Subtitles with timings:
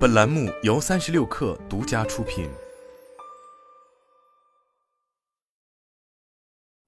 [0.00, 2.48] 本栏目由三十六氪独家出品。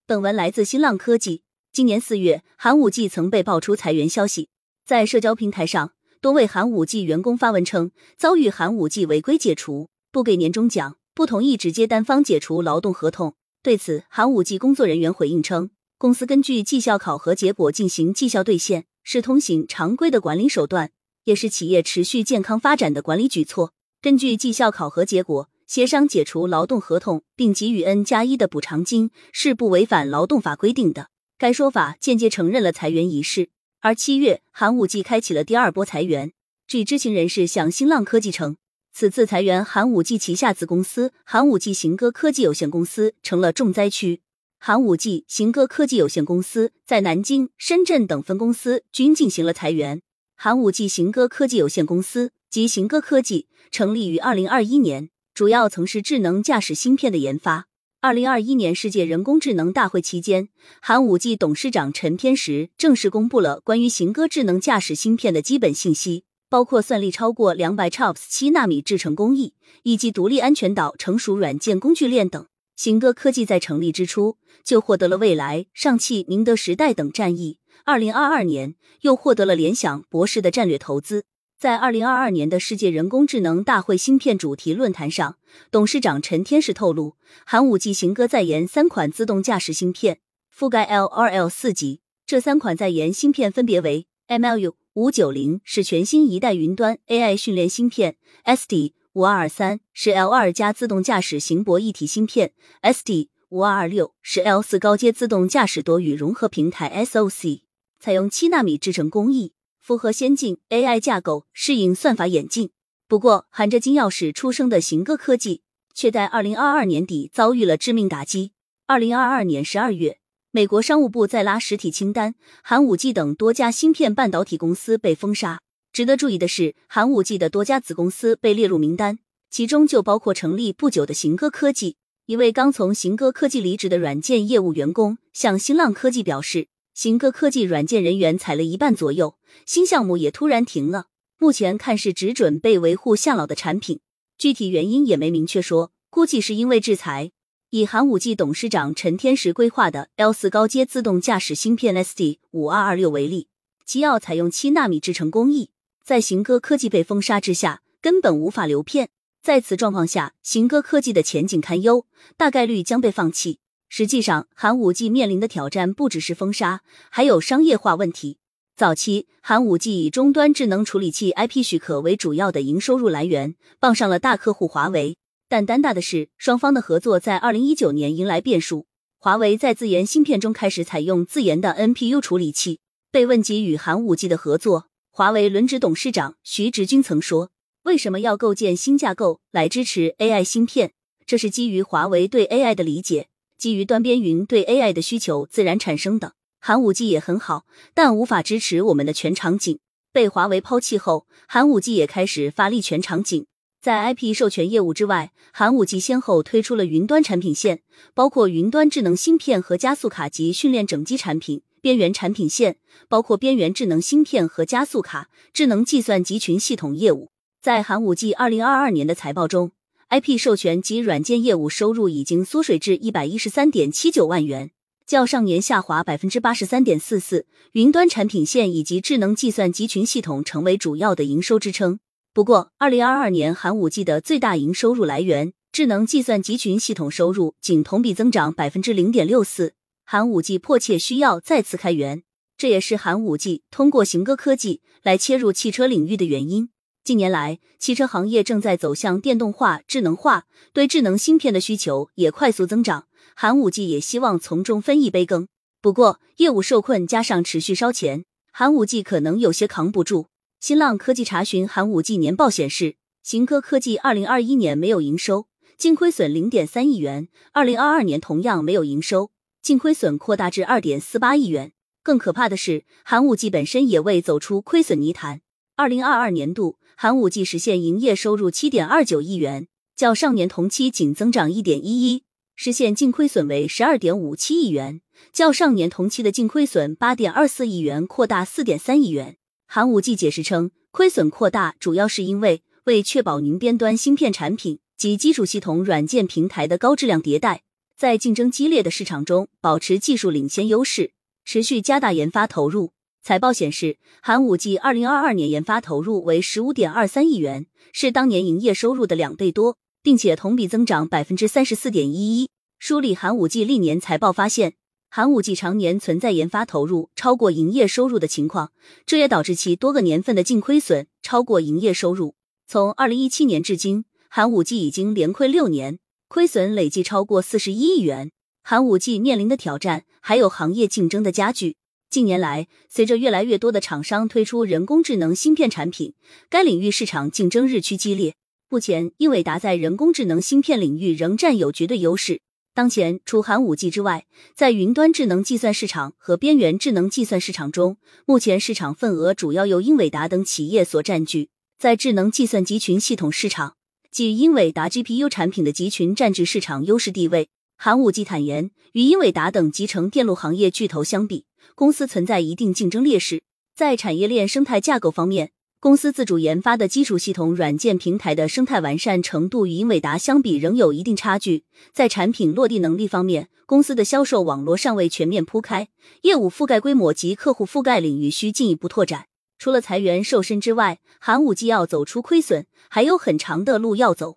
[0.06, 1.42] 本文来自新浪科技。
[1.70, 4.48] 今年四月，寒武纪曾被爆出裁员消息，
[4.86, 13.34] 在社交平台上，多位寒武纪员工发文称遭遇寒武纪违规解除，不给年终奖，不同意直接单方解除劳动合同。
[13.62, 15.68] 对此，寒武纪工作人员回应称，
[15.98, 20.92] 公司根据绩效考核结果进行绩效兑现，是通行常规的管理手段。
[21.24, 23.72] 也是企业持续健康发展的管理举措。
[24.00, 31.08] 根据绩效考核结果，协商解除劳动合同并给予 N 加一的补偿金，是不违反劳动法规定的。
[31.38, 33.50] 该说法间接承认了裁员一事。
[33.80, 36.32] 而七月，寒武纪开启了第二波裁员。
[36.68, 38.56] 据知情人士向新浪科技称，
[38.92, 44.20] 此次裁员寒武纪旗下子公司寒武纪行歌科技有限公司成了重灾区。
[44.58, 50.02] 寒武纪行歌科技有限公司在南京、深圳等分公司均进行了裁员。
[50.44, 57.68] 寒武纪行歌科技有限公司及行歌科技成立于二零二一年，主要从事智能驾驶芯片的研发。
[58.00, 60.48] 二零二一年世界人工智能大会期间，
[60.80, 69.54] 寒武纪董事长陈天石正式公布了关于行歌智能驾驶芯片的基本信息，包括算力超过两百 TOPS 七纳米制程工艺，
[69.84, 72.44] 以及独立安全岛成熟软件工具链等。
[72.74, 77.58] 行歌科技在成立之初就获得了蔚来、上汽、宁德时代等战役。
[77.84, 81.24] 二零二二年，又获得了联想、博士的战略投资。
[81.58, 85.36] 在二零二二年的世界人工智能大会芯片主题论坛上，
[85.70, 87.14] 董事长陈天士透露，
[87.46, 90.18] 寒武纪行歌在研三款自动驾驶芯片，
[90.52, 92.00] 覆盖 L、R、L 四级。
[92.26, 107.60] 这三款在研芯片分别为 MLU 五九零是全新一代云端 AI 训练芯片，SD 五二二三是 L 二加自动驾驶行博一体芯片，SD 五二二六是 L 四高阶自动驾驶多语融合平台 SOC。
[108.00, 112.70] 采用七纳米制程工艺，符合先进 AI 架构，适应算法演进。
[113.06, 115.60] 不过，含着金钥匙出生的行歌科技，
[115.92, 118.52] 却在二零二二年底遭遇了致命打击。
[118.86, 120.16] 二零二二年十二月，
[120.50, 125.60] 美国商务部在拉实体清单，寒武纪等多家芯片半导体公司被封杀。
[125.92, 129.18] 值得注意的是，寒武纪的多家子公司被列入名单，
[129.50, 131.96] 其中就包括成立不久的行歌科技。
[132.26, 136.68] 一位刚从行歌科技离职的软件业务员工向新浪科技表示。
[136.94, 141.06] 行歌科技软件人员裁了一半左右，新项目也突然停了。
[141.38, 144.00] 目前看是只准备维护向老的产品，
[144.36, 147.32] 具体原因也没明确说，估计是因为制裁。
[147.70, 153.48] 以寒武纪董事长陈天石规划的 L 四高阶自动驾驶芯片 SD 五二二六为例，
[153.86, 155.70] 其要采用七纳米制程工艺，
[156.04, 159.08] 在行歌科技被封杀之下，根本无法流片。
[159.42, 163.58] 在此状况下，行歌科技的前景堪忧，大概率将被放弃。
[163.88, 168.38] 实际上，寒武纪面临的挑战不只是封杀，还有商业化问题。
[168.76, 175.16] 早期，寒武纪以终端智能处理器 IP 许可为主要的营收入来源，傍上了大客户华为。
[175.48, 178.86] 但单大的是，双方的合作在二零一九年迎来变数。
[179.18, 182.78] 华为在自研芯片中开始采用自研的 NPU 处理器。
[183.10, 187.50] 被问及与寒武纪的合作，华为轮值董事长徐直军曾说
[187.84, 190.92] ：“为什么要构建新架构来支持 AI 芯片？
[191.26, 193.26] 这是基于华为对 AI 的理解。”
[193.58, 199.78] 基于端边云对 AI 的需求自然产生的，寒武纪也很好，但无法支持我们的全场景。
[200.12, 203.46] 被华为抛弃后，寒武纪也开始发力全场景。
[203.80, 207.82] 在 IP 授权业务之外，寒武纪先后推出了云端产品线，
[208.14, 212.76] 包括云端智能芯片和加速卡及训练整机产品；边缘产品线
[213.08, 217.30] 包括边缘智能芯片和加速卡、智能计算集群系统业务。
[217.62, 219.70] 在寒武纪二零二二年的财报中。
[220.10, 224.72] IP 授权及软件业务收入已经缩水至一百一十三点七九万元，
[225.06, 227.46] 较上年下滑百分之八十三点四四。
[227.74, 232.00] 云端产品线以及智能计算集群系统成为主要的营收支撑。
[232.34, 239.74] 不过，二零二二年寒武纪的最大营收入来源智能计算集群系统收入仅同比增长百分之零点六四。
[240.04, 242.24] 寒武纪迫切需要再次开源，
[242.58, 246.70] 这也是寒武纪通过行歌科技来切入汽车领域的原因。
[247.04, 253.08] 近年来，汽车行业正在走向电动化、智能化，对智能芯片的需求也快速增长。
[253.34, 255.48] 寒武纪也希望从中分一杯羹，
[255.80, 260.28] 不过业务受困加上持续烧钱，寒武纪可能有些扛不住。
[260.60, 262.94] 新浪科技查询寒武纪年报显示，
[263.24, 271.72] 行歌科技二零二一年没有营收，净亏损零点三亿元；二零二二年同样没有营收，净亏损扩大至二点四八亿元。
[272.04, 275.40] 更可怕的是，寒武纪本身也未走出亏损泥潭。
[275.82, 276.76] 二零二二年度。
[276.94, 282.22] 寒武纪实现营业收入七点二九亿元，较上年同期仅增长一点一一，
[282.54, 285.00] 实现净亏损为十二点五七亿元，
[285.32, 289.38] 较上年同期的净亏损八点二四亿元扩大四点三亿元。
[289.66, 297.64] 寒武纪解释称，亏损扩大主要是因为为确保云边端芯片产品及基础系统软件平台的高质量迭代，
[297.96, 301.10] 在竞争激烈的市场中保持技术领先优势，
[301.44, 302.92] 持续加大研发投入。
[303.24, 312.50] 财报显示，寒武纪二零二二年研发投入为十五点二三亿元，是当年营业收入的两倍多，并且同比增长百分之三十四点一一。
[312.80, 314.74] 梳理寒武纪历年财报发现，
[315.08, 318.72] 寒武纪常年存在研发投入超过营业收入的情况，
[319.06, 322.34] 这也导致其多个年份的净亏损超过营业收入。
[322.66, 328.32] 从二零一七年至今，寒武纪已经连亏六年，亏损累计超过四十一亿元。
[328.64, 331.76] 寒武纪面临的挑战还有行业竞争的加剧。
[332.12, 336.12] 近年来，随着越来越多的厂商推出人工智能芯片产品，
[336.50, 338.34] 该领域市场竞争日趋激烈。
[338.68, 342.42] 目前，英伟达在人工智能芯片领域仍占有绝对优势。
[342.74, 351.48] 当前，除寒武纪之外，在云端智能计算市场和边缘智能计算市场中，目前市场份额主要由英伟达等企业所占据。
[351.78, 353.76] 在智能计算集群系统市场，
[354.10, 357.48] 即英伟达 GPU 产品的集群占据市场优势地位。
[357.78, 363.42] 寒武纪坦言，与英伟达等集成电路行业巨头相比，公司存在一定竞争劣势。
[363.74, 371.64] 在产业链生态架构方面，公司自主研发的基础系统软件平台的生态完善程度与英伟达相比仍有一定差距。
[371.92, 375.88] 在产品落地能力方面，公司的销售网络尚未全面铺开，
[376.22, 379.26] 业务覆盖规模及客户覆盖领域需进一步拓展。
[379.58, 384.36] 除了裁员瘦身之外，寒武纪要走出亏损，还有很长的路要走。